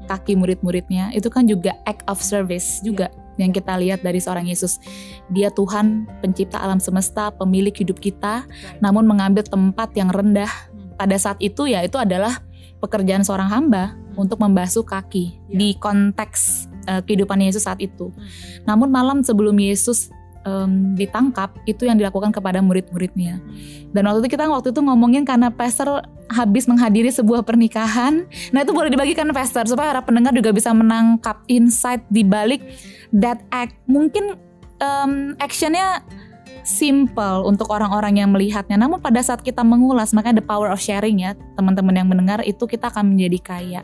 kaki 0.07 0.39
murid-muridnya. 0.39 1.13
Itu 1.13 1.29
kan 1.29 1.45
juga 1.51 1.75
act 1.85 2.07
of 2.07 2.23
service 2.23 2.81
juga 2.81 3.11
yang 3.37 3.53
kita 3.53 3.77
lihat 3.77 4.01
dari 4.01 4.23
seorang 4.23 4.49
Yesus. 4.49 4.81
Dia 5.29 5.53
Tuhan 5.53 6.09
pencipta 6.25 6.57
alam 6.63 6.81
semesta, 6.81 7.29
pemilik 7.35 7.75
hidup 7.75 8.01
kita, 8.01 8.49
namun 8.81 9.05
mengambil 9.05 9.45
tempat 9.45 9.93
yang 9.93 10.09
rendah. 10.09 10.49
Pada 10.97 11.21
saat 11.21 11.37
itu 11.45 11.69
ya 11.69 11.85
itu 11.85 12.01
adalah 12.01 12.41
pekerjaan 12.81 13.25
seorang 13.25 13.49
hamba 13.49 13.97
untuk 14.17 14.41
membasuh 14.41 14.85
kaki 14.85 15.37
Ya. 15.49 15.57
di 15.61 15.69
konteks 15.77 16.67
eh, 16.87 17.03
kehidupan 17.03 17.43
Yesus 17.43 17.67
saat 17.67 17.83
itu. 17.83 18.15
Namun 18.65 18.89
malam 18.89 19.21
sebelum 19.23 19.59
Yesus 19.59 20.09
em, 20.47 20.95
ditangkap 20.95 21.59
itu 21.67 21.85
yang 21.85 21.99
dilakukan 21.99 22.31
kepada 22.31 22.63
murid-muridnya. 22.63 23.43
Dan 23.91 24.07
waktu 24.07 24.23
itu 24.23 24.39
kita 24.39 24.47
waktu 24.47 24.71
itu 24.71 24.81
ngomongin 24.81 25.27
karena 25.27 25.51
pastor 25.51 26.07
habis 26.31 26.67
menghadiri 26.71 27.11
sebuah 27.11 27.43
pernikahan. 27.43 28.27
Nah 28.55 28.63
itu 28.63 28.71
boleh 28.71 28.91
dibagikan 28.91 29.27
pastor 29.35 29.67
supaya 29.67 29.91
para 29.95 30.03
pendengar 30.07 30.31
juga 30.35 30.55
bisa 30.55 30.71
menangkap 30.71 31.43
insight 31.51 32.07
di 32.11 32.23
balik 32.23 32.63
that 33.11 33.43
act. 33.51 33.75
Mungkin 33.91 34.39
em, 34.79 35.35
actionnya 35.43 36.07
simple 36.63 37.45
untuk 37.45 37.69
orang-orang 37.69 38.23
yang 38.23 38.31
melihatnya. 38.33 38.79
Namun 38.79 39.03
pada 39.03 39.21
saat 39.21 39.43
kita 39.43 39.61
mengulas, 39.67 40.15
makanya 40.17 40.41
the 40.41 40.47
power 40.47 40.71
of 40.71 40.81
sharing 40.81 41.21
ya, 41.21 41.35
teman-teman 41.59 41.95
yang 41.97 42.09
mendengar 42.09 42.41
itu 42.47 42.65
kita 42.65 42.89
akan 42.89 43.17
menjadi 43.17 43.39
kaya. 43.43 43.81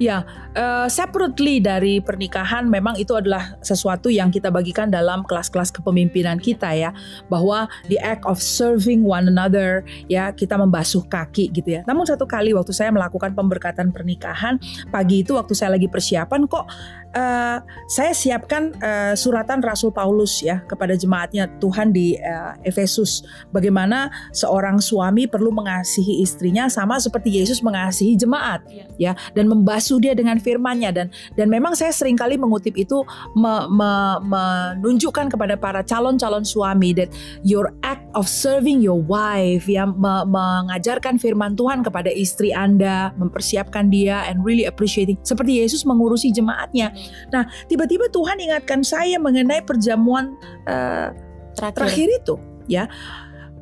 Ya, 0.00 0.26
eh, 0.56 0.88
separately 0.90 1.62
dari 1.62 2.02
pernikahan 2.02 2.66
memang 2.66 2.98
itu 2.98 3.14
adalah 3.14 3.56
sesuatu 3.62 4.10
yang 4.10 4.34
kita 4.34 4.50
bagikan 4.50 4.90
dalam 4.90 5.22
kelas-kelas 5.24 5.70
kepemimpinan 5.70 6.42
kita 6.42 6.74
ya, 6.74 6.90
bahwa 7.30 7.70
the 7.86 8.00
act 8.02 8.26
of 8.26 8.42
serving 8.42 9.06
one 9.06 9.30
another 9.30 9.86
ya, 10.10 10.34
kita 10.34 10.58
membasuh 10.58 11.04
kaki 11.06 11.52
gitu 11.54 11.78
ya. 11.78 11.86
Namun 11.86 12.04
satu 12.08 12.26
kali 12.26 12.50
waktu 12.56 12.74
saya 12.74 12.90
melakukan 12.90 13.36
pemberkatan 13.36 13.94
pernikahan, 13.94 14.58
pagi 14.90 15.22
itu 15.22 15.38
waktu 15.38 15.54
saya 15.54 15.76
lagi 15.78 15.86
persiapan 15.86 16.48
kok 16.50 16.66
eh, 17.12 17.58
saya 17.88 18.12
siapkan 18.12 18.72
eh, 18.80 19.14
suratan 19.14 19.60
Rasul 19.60 19.92
Paulus 19.92 20.40
ya 20.40 20.64
kepada 20.64 20.96
jemaatnya 20.96 21.48
Tuhan 21.60 21.92
di 21.92 22.16
eh, 22.16 22.52
Efesus. 22.66 23.24
Bagaimana 23.52 24.08
seorang 24.32 24.80
suami 24.80 25.28
perlu 25.28 25.52
mengasihi 25.52 26.24
istrinya 26.24 26.66
sama 26.72 26.96
seperti 26.98 27.40
Yesus 27.40 27.60
mengasihi 27.60 28.16
jemaat 28.16 28.64
ya 28.96 29.12
dan 29.36 29.48
membasuh 29.48 30.00
dia 30.00 30.16
dengan 30.16 30.40
firman-Nya. 30.40 30.90
Dan 30.92 31.06
dan 31.36 31.46
memang 31.52 31.76
saya 31.76 31.92
sering 31.92 32.16
kali 32.16 32.40
mengutip 32.40 32.74
itu 32.76 33.04
me- 33.36 33.68
me- 33.68 34.20
menunjukkan 34.24 35.32
kepada 35.32 35.54
para 35.56 35.84
calon-calon 35.84 36.44
suami 36.44 36.96
that 36.96 37.12
your 37.44 37.72
act 37.84 38.04
of 38.16 38.24
serving 38.28 38.80
your 38.80 38.98
wife 38.98 39.68
ya 39.68 39.84
me- 39.84 40.26
mengajarkan 40.26 41.20
firman 41.20 41.54
Tuhan 41.54 41.84
kepada 41.84 42.08
istri 42.08 42.50
Anda 42.56 43.12
mempersiapkan 43.20 43.92
dia 43.92 44.24
and 44.28 44.40
really 44.42 44.64
appreciating. 44.64 45.20
Seperti 45.20 45.60
Yesus 45.60 45.84
mengurusi 45.84 46.32
jemaatnya 46.32 46.94
nah 47.30 47.46
tiba-tiba 47.66 48.08
Tuhan 48.12 48.38
ingatkan 48.38 48.80
saya 48.86 49.16
mengenai 49.18 49.62
perjamuan 49.64 50.36
eh, 50.66 51.10
Terakhir. 51.56 51.76
terakhir 51.76 52.08
itu 52.22 52.34
ya. 52.70 52.84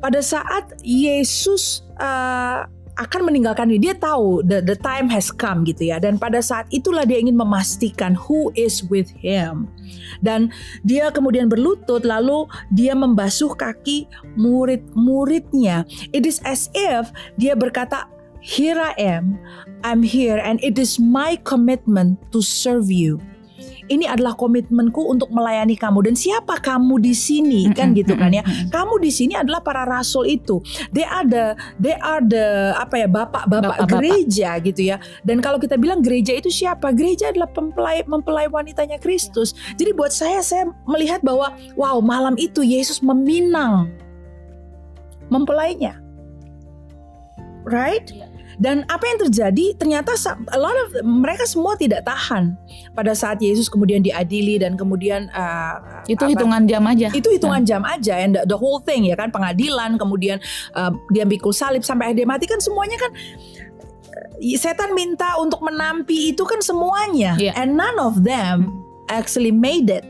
Pada 0.01 0.17
saat 0.23 0.73
Yesus 0.81 1.85
uh, 2.01 2.65
akan 2.97 3.21
meninggalkan 3.29 3.69
dia 3.69 3.91
dia 3.91 3.95
tahu 3.97 4.41
the 4.45 4.61
the 4.61 4.73
time 4.81 5.05
has 5.05 5.29
come 5.29 5.61
gitu 5.61 5.93
ya. 5.93 6.01
Dan 6.01 6.17
pada 6.17 6.41
saat 6.41 6.65
itulah 6.73 7.05
dia 7.05 7.21
ingin 7.21 7.37
memastikan 7.37 8.17
who 8.17 8.49
is 8.57 8.81
with 8.89 9.13
him. 9.13 9.69
Dan 10.25 10.49
dia 10.81 11.13
kemudian 11.13 11.45
berlutut 11.45 12.01
lalu 12.01 12.49
dia 12.73 12.97
membasuh 12.97 13.53
kaki 13.53 14.09
murid-muridnya. 14.33 15.85
It 16.09 16.25
is 16.25 16.41
as 16.41 16.73
if 16.73 17.13
dia 17.37 17.53
berkata 17.53 18.09
here 18.41 18.81
I 18.81 18.97
am 18.97 19.37
I'm 19.85 20.01
here 20.01 20.41
and 20.41 20.57
it 20.65 20.81
is 20.81 20.97
my 20.97 21.37
commitment 21.45 22.17
to 22.33 22.41
serve 22.41 22.89
you 22.89 23.21
ini 23.91 24.07
adalah 24.07 24.33
komitmenku 24.39 25.03
untuk 25.03 25.27
melayani 25.35 25.75
kamu. 25.75 26.07
Dan 26.07 26.15
siapa 26.15 26.63
kamu 26.63 27.03
di 27.03 27.11
sini? 27.11 27.67
Kan 27.75 27.91
gitu 27.91 28.15
kan 28.15 28.31
ya. 28.31 28.43
kamu 28.71 29.03
di 29.03 29.11
sini 29.11 29.35
adalah 29.35 29.59
para 29.59 29.83
rasul 29.83 30.23
itu. 30.23 30.63
They 30.95 31.03
are 31.03 31.27
the 31.27 31.59
they 31.77 31.99
are 31.99 32.23
the 32.23 32.73
apa 32.79 33.03
ya 33.03 33.07
bapak-bapak. 33.11 33.87
gereja 33.91 34.55
gitu 34.63 34.81
ya. 34.95 34.97
Dan 35.27 35.43
kalau 35.43 35.59
kita 35.59 35.75
bilang 35.75 35.99
gereja 35.99 36.31
itu 36.31 36.47
siapa? 36.47 36.95
Gereja 36.95 37.35
adalah 37.35 37.51
mempelai 37.51 38.07
mempelai 38.07 38.47
wanitanya 38.47 38.95
Kristus. 38.97 39.51
Jadi 39.75 39.91
buat 39.91 40.15
saya 40.15 40.39
saya 40.39 40.71
melihat 40.87 41.19
bahwa 41.19 41.51
wow 41.75 41.99
malam 41.99 42.39
itu 42.39 42.63
Yesus 42.63 43.03
meminang 43.03 43.91
mempelainya. 45.27 45.99
Right? 47.67 48.09
Iya. 48.09 48.30
Dan 48.61 48.85
apa 48.85 49.01
yang 49.09 49.17
terjadi? 49.25 49.73
Ternyata 49.73 50.13
a 50.53 50.59
lot 50.61 50.77
of 50.85 51.01
mereka 51.01 51.49
semua 51.49 51.73
tidak 51.73 52.05
tahan. 52.05 52.53
Pada 52.93 53.17
saat 53.17 53.41
Yesus 53.41 53.65
kemudian 53.65 54.05
diadili 54.05 54.61
dan 54.61 54.77
kemudian 54.77 55.33
uh, 55.33 56.05
Itu 56.05 56.21
apa- 56.21 56.37
hitungan 56.37 56.69
jam 56.69 56.85
aja. 56.85 57.09
itu 57.09 57.25
hitungan 57.33 57.65
jam 57.65 57.81
aja. 57.81 58.21
And 58.21 58.37
the, 58.37 58.45
the 58.45 58.53
whole 58.53 58.77
thing 58.77 59.09
ya 59.09 59.17
kan? 59.17 59.33
Pengadilan 59.33 59.97
kemudian 59.97 60.37
uh, 60.77 60.93
dia 61.09 61.25
pikul 61.25 61.49
salib 61.57 61.81
sampai 61.81 62.13
dia 62.13 62.29
mati. 62.29 62.45
Kan 62.45 62.61
semuanya 62.61 63.01
kan 63.01 63.09
uh, 64.13 64.57
setan 64.61 64.93
minta 64.93 65.41
untuk 65.41 65.65
menampi 65.65 66.37
itu 66.37 66.45
kan 66.45 66.61
semuanya. 66.61 67.33
Iya. 67.41 67.57
and 67.57 67.73
none 67.73 67.97
of 67.97 68.21
them 68.21 68.69
actually 69.09 69.49
made 69.49 69.89
it. 69.89 70.05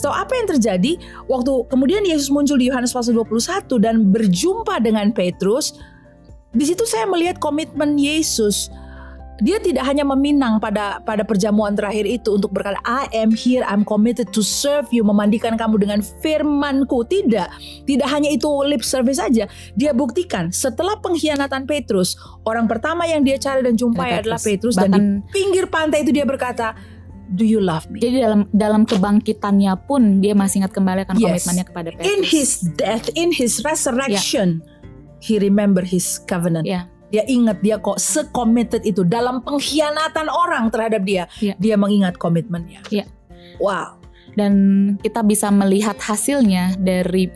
So 0.00 0.08
apa 0.08 0.32
yang 0.40 0.48
terjadi? 0.48 0.96
Waktu 1.28 1.68
kemudian 1.68 2.00
Yesus 2.08 2.32
muncul 2.32 2.56
di 2.56 2.72
Yohanes 2.72 2.96
pasal 2.96 3.12
21 3.12 3.68
dan 3.76 4.08
berjumpa 4.08 4.80
dengan 4.80 5.12
Petrus 5.12 5.76
di 6.50 6.64
situ 6.66 6.82
saya 6.82 7.06
melihat 7.06 7.38
komitmen 7.38 7.94
Yesus 7.94 8.70
dia 9.40 9.56
tidak 9.56 9.88
hanya 9.88 10.04
meminang 10.04 10.60
pada 10.60 11.00
pada 11.00 11.24
perjamuan 11.24 11.72
terakhir 11.72 12.04
itu 12.04 12.36
untuk 12.36 12.52
berkata 12.52 12.76
I 12.84 13.08
am 13.16 13.32
here 13.32 13.64
I'm 13.64 13.88
committed 13.88 14.36
to 14.36 14.44
serve 14.44 14.92
you 14.92 15.00
memandikan 15.00 15.56
kamu 15.56 15.80
dengan 15.80 16.04
firmanku 16.20 17.08
tidak 17.08 17.48
tidak 17.88 18.04
hanya 18.12 18.28
itu 18.28 18.44
lip 18.68 18.84
service 18.84 19.16
saja 19.16 19.48
dia 19.72 19.96
buktikan 19.96 20.52
setelah 20.52 21.00
pengkhianatan 21.00 21.64
Petrus 21.64 22.20
orang 22.44 22.68
pertama 22.68 23.08
yang 23.08 23.24
dia 23.24 23.40
cari 23.40 23.64
dan 23.64 23.80
jumpai 23.80 24.12
Petrus. 24.12 24.20
adalah 24.20 24.40
Petrus 24.44 24.74
dan 24.76 24.90
Bahkan 24.92 25.04
di 25.24 25.32
pinggir 25.32 25.64
pantai 25.72 26.04
itu 26.04 26.12
dia 26.12 26.28
berkata 26.28 26.76
do 27.32 27.46
you 27.48 27.64
love 27.64 27.88
me 27.88 27.96
jadi 27.96 28.28
dalam 28.28 28.44
dalam 28.52 28.82
kebangkitannya 28.84 29.72
pun 29.88 30.20
dia 30.20 30.36
masih 30.36 30.66
ingat 30.66 30.76
kembali 30.76 31.08
akan 31.08 31.16
Yes. 31.16 31.24
komitmennya 31.48 31.64
kepada 31.64 31.88
Petrus. 31.96 32.04
in 32.12 32.20
his 32.28 32.50
death 32.76 33.06
in 33.16 33.32
his 33.32 33.64
resurrection 33.64 34.60
he 35.20 35.36
remember 35.38 35.84
his 35.84 36.18
covenant 36.24 36.64
Ya. 36.66 36.88
dia 37.10 37.24
ingat 37.26 37.60
dia 37.60 37.76
kok 37.78 37.98
se-committed 37.98 38.82
itu 38.86 39.02
dalam 39.06 39.42
pengkhianatan 39.44 40.26
orang 40.30 40.68
terhadap 40.72 41.02
dia 41.04 41.24
Ya. 41.38 41.54
dia 41.60 41.76
mengingat 41.76 42.16
komitmennya 42.16 42.80
Ya. 42.88 43.04
wow 43.60 44.00
dan 44.38 44.52
kita 45.02 45.20
bisa 45.26 45.50
melihat 45.50 45.98
hasilnya 45.98 46.78
dari 46.78 47.28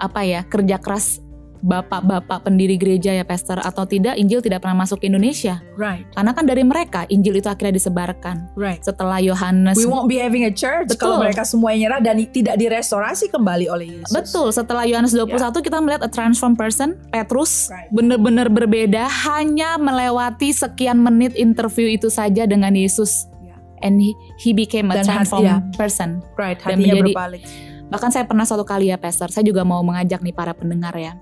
apa 0.00 0.24
ya 0.24 0.40
kerja 0.48 0.80
keras 0.80 1.22
bapak-bapak 1.60 2.42
pendiri 2.42 2.74
gereja 2.74 3.12
ya 3.12 3.22
pastor 3.22 3.60
atau 3.60 3.84
tidak 3.84 4.16
Injil 4.16 4.40
tidak 4.40 4.60
pernah 4.60 4.80
masuk 4.80 4.98
ke 4.98 5.06
Indonesia 5.06 5.60
right 5.74 6.04
karena 6.12 6.32
kan 6.32 6.44
dari 6.44 6.60
mereka 6.60 7.04
Injil 7.06 7.36
itu 7.36 7.46
akhirnya 7.46 7.76
disebarkan 7.76 8.48
right 8.54 8.80
setelah 8.80 9.20
Yohanes 9.20 9.76
we 9.76 9.84
won't 9.84 10.08
be 10.08 10.16
having 10.16 10.42
a 10.42 10.50
church 10.50 10.88
Betul. 10.88 11.14
kalau 11.14 11.16
mereka 11.20 11.44
semuanya 11.44 11.78
nyerah 11.80 12.00
dan 12.02 12.16
tidak 12.26 12.56
direstorasi 12.56 13.28
kembali 13.28 13.66
oleh 13.66 13.86
Yesus 13.94 14.10
Betul, 14.10 14.48
setelah 14.50 14.84
Yohanes 14.84 15.12
21 15.12 15.32
kita 15.60 15.78
melihat 15.78 16.02
a 16.02 16.10
transformed 16.10 16.56
person, 16.56 16.98
Petrus 17.08 17.68
Right. 17.68 17.88
benar-benar 17.88 18.46
berbeda 18.46 19.04
hanya 19.28 19.76
melewati 19.76 20.50
sekian 20.50 20.98
menit 20.98 21.32
interview 21.32 21.86
itu 21.86 22.06
saja 22.06 22.44
dengan 22.44 22.70
Yesus. 22.70 23.26
Ya. 23.40 23.56
And 23.80 23.96
he, 23.96 24.12
he 24.36 24.50
became 24.50 24.88
a 24.88 24.98
Dan 24.98 25.06
transformed 25.06 25.46
ya. 25.46 25.56
person. 25.72 26.20
right 26.34 26.56
Dan 26.56 26.76
hatinya 26.76 26.94
menjadi- 26.98 27.14
berbalik 27.14 27.42
Bahkan 27.90 28.10
saya 28.10 28.22
pernah 28.22 28.46
suatu 28.46 28.62
kali 28.62 28.86
ya 28.86 28.96
Pastor, 28.96 29.28
saya 29.28 29.42
juga 29.42 29.62
mau 29.62 29.82
mengajak 29.82 30.22
nih 30.22 30.30
para 30.30 30.54
pendengar 30.54 30.94
ya. 30.94 31.18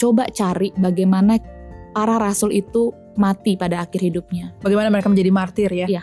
Coba 0.00 0.26
cari 0.30 0.72
bagaimana 0.74 1.38
para 1.92 2.16
rasul 2.16 2.52
itu 2.52 2.92
mati 3.14 3.54
pada 3.60 3.84
akhir 3.84 4.00
hidupnya. 4.00 4.56
bagaimana 4.64 4.88
mereka 4.88 5.12
menjadi 5.12 5.30
martir 5.32 5.70
ya 5.70 5.86
Iya. 5.88 6.02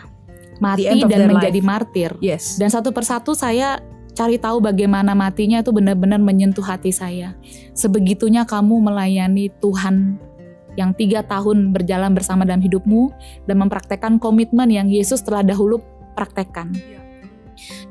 Mati 0.60 0.84
dan 1.08 1.32
menjadi 1.32 1.60
martir. 1.64 2.10
yes 2.20 2.60
Dan 2.60 2.68
satu 2.68 2.92
persatu 2.92 3.32
saya 3.32 3.80
cari 4.12 4.36
tahu 4.36 4.60
bagaimana 4.60 5.16
matinya 5.16 5.64
itu 5.64 5.72
benar-benar 5.72 6.20
menyentuh 6.20 6.62
hati 6.62 6.92
saya. 6.92 7.32
Sebegitunya 7.72 8.44
kamu 8.44 8.76
melayani 8.92 9.48
Tuhan 9.58 10.20
yang 10.78 10.92
tiga 10.94 11.24
tahun 11.24 11.72
berjalan 11.74 12.12
bersama 12.14 12.44
dalam 12.44 12.62
hidupmu 12.62 13.10
dan 13.48 13.56
mempraktekkan 13.58 14.20
komitmen 14.20 14.68
yang 14.70 14.86
Yesus 14.86 15.24
telah 15.24 15.40
dahulu 15.42 15.80
praktekkan. 16.14 16.70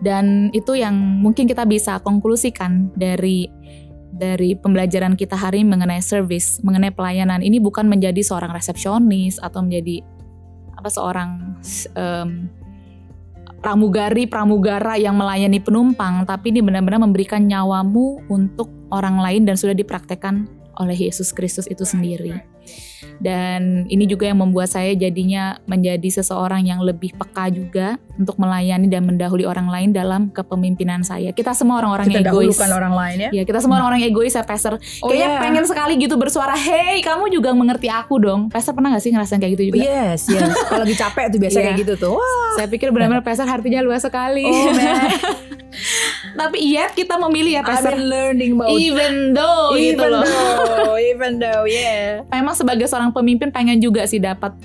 Dan 0.01 0.49
itu 0.55 0.73
yang 0.73 0.95
mungkin 0.95 1.45
kita 1.45 1.65
bisa 1.67 2.01
konklusikan 2.01 2.89
dari 2.97 3.49
dari 4.09 4.57
pembelajaran 4.57 5.13
kita 5.13 5.37
hari 5.37 5.61
ini 5.61 5.69
mengenai 5.77 6.01
service, 6.01 6.59
mengenai 6.65 6.89
pelayanan. 6.89 7.45
Ini 7.45 7.61
bukan 7.61 7.85
menjadi 7.85 8.19
seorang 8.25 8.49
resepsionis 8.51 9.37
atau 9.37 9.61
menjadi 9.61 10.01
apa 10.73 10.89
seorang 10.89 11.59
em, 11.93 12.49
pramugari 13.59 14.25
pramugara 14.25 14.95
yang 14.95 15.19
melayani 15.19 15.59
penumpang, 15.59 16.23
tapi 16.25 16.55
ini 16.55 16.63
benar-benar 16.63 17.03
memberikan 17.03 17.43
nyawamu 17.45 18.25
untuk 18.31 18.71
orang 18.89 19.19
lain 19.19 19.45
dan 19.45 19.59
sudah 19.59 19.75
dipraktekkan 19.75 20.47
oleh 20.79 20.95
Yesus 20.95 21.35
Kristus 21.35 21.67
itu 21.67 21.83
sendiri. 21.83 22.39
Dan 23.17 23.83
ini 23.87 24.03
juga 24.03 24.25
yang 24.25 24.37
membuat 24.37 24.67
saya 24.67 24.91
jadinya 24.91 25.59
menjadi 25.65 26.09
seseorang 26.13 26.63
yang 26.63 26.79
lebih 26.79 27.11
peka 27.13 27.47
juga 27.47 27.87
untuk 28.13 28.35
melayani 28.35 28.85
dan 28.85 29.03
mendahului 29.03 29.43
orang 29.43 29.67
lain 29.67 29.89
dalam 29.89 30.27
kepemimpinan 30.29 30.99
saya. 31.01 31.29
Kita 31.29 31.51
semua 31.51 31.79
orang-orang 31.79 32.05
kita 32.05 32.15
yang 32.17 32.25
egois. 32.25 32.55
dahulukan 32.55 32.69
orang 32.73 32.93
lain 32.93 33.17
ya 33.19 33.29
Ya, 33.31 33.43
kita 33.43 33.59
semua 33.59 33.75
orang-orang 33.77 34.03
egois 34.03 34.31
ya, 34.31 34.43
Pastor. 34.43 34.75
Oh, 34.99 35.07
Kayaknya 35.07 35.29
iya. 35.29 35.39
pengen 35.39 35.63
sekali 35.63 35.93
gitu 35.95 36.15
bersuara, 36.15 36.53
"Hey, 36.53 36.99
kamu 36.99 37.27
juga 37.29 37.51
mengerti 37.51 37.87
aku 37.87 38.17
dong." 38.17 38.41
Pastor 38.47 38.71
pernah 38.71 38.91
gak 38.91 39.01
sih 39.01 39.11
ngerasain 39.11 39.37
kayak 39.37 39.53
gitu 39.53 39.63
juga? 39.69 39.79
yes 39.79 40.27
yes 40.27 40.47
kalau 40.67 40.83
lagi 40.83 40.95
capek 40.95 41.25
tuh 41.29 41.39
biasa 41.39 41.57
Iya. 41.57 41.65
kayak 41.65 41.77
gitu 41.81 41.93
tuh 41.97 42.11
wah 42.13 42.51
Saya 42.53 42.67
pikir 42.67 42.89
benar-benar 42.89 43.21
Pastor 43.21 43.45
artinya 43.45 43.79
luas 43.79 44.01
sekali. 44.01 44.43
oh 44.43 44.67
man 44.69 45.11
Tapi 46.31 46.57
iya 46.61 46.89
kita 46.89 47.15
memilih 47.17 47.59
ya 47.59 47.63
Pastor. 47.63 47.93
in 47.93 48.05
learning 48.05 48.53
mode 48.53 48.73
Even 48.73 49.31
though 49.31 49.75
gitu 49.75 49.95
even 49.95 50.09
loh. 50.09 50.23
though 50.23 50.48
even 51.29 51.37
though 51.37 51.63
yeah 51.63 52.25
Memang 52.27 52.57
sebagai 52.57 52.89
seorang 52.89 53.13
pemimpin 53.13 53.53
pengen 53.53 53.77
juga 53.77 54.03
sih 54.03 54.17
dapat 54.17 54.57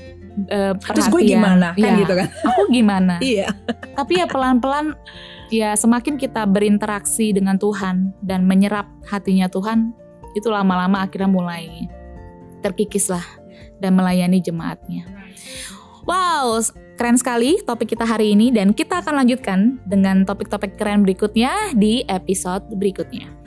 eh, 0.48 0.72
terus 0.72 1.04
perhatian. 1.04 1.12
gue 1.12 1.22
gimana 1.28 1.68
kan 1.72 1.84
Iya. 1.84 2.00
gitu 2.00 2.14
kan 2.16 2.28
Aku 2.48 2.62
gimana? 2.68 3.14
iya 3.36 3.48
Tapi 3.92 4.12
ya 4.16 4.26
pelan-pelan 4.26 4.96
ya 5.52 5.76
semakin 5.76 6.16
kita 6.16 6.42
berinteraksi 6.44 7.30
dengan 7.30 7.54
Tuhan 7.54 8.16
dan 8.18 8.42
menyerap 8.42 8.88
hatinya 9.06 9.46
Tuhan, 9.46 9.92
itu 10.34 10.48
lama-lama 10.50 10.98
akhirnya 10.98 11.30
mulai 11.30 11.86
terkikis 12.58 13.06
lah 13.06 13.22
dan 13.78 13.94
melayani 13.94 14.40
jemaatnya. 14.40 15.04
Wow, 16.02 16.58
keren 16.96 17.14
sekali 17.14 17.60
topik 17.62 17.94
kita 17.94 18.02
hari 18.02 18.34
ini 18.34 18.50
dan 18.50 18.74
kita 18.74 18.98
akan 18.98 19.22
lanjutkan 19.22 19.78
dengan 19.86 20.26
topik-topik 20.26 20.74
keren 20.74 21.06
berikutnya 21.06 21.76
di 21.76 22.02
episode 22.08 22.66
berikutnya. 22.74 23.43